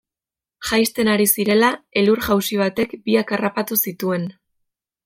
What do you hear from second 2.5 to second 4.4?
batek biak harrapatu zituen.